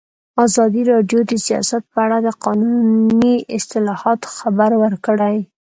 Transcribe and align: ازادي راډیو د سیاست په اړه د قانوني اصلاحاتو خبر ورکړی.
ازادي 0.45 0.81
راډیو 0.91 1.19
د 1.29 1.33
سیاست 1.47 1.83
په 1.91 1.99
اړه 2.05 2.17
د 2.21 2.27
قانوني 2.43 3.35
اصلاحاتو 3.57 4.27
خبر 4.37 4.71
ورکړی. 4.83 5.37